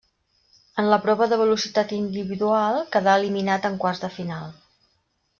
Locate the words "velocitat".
1.41-1.93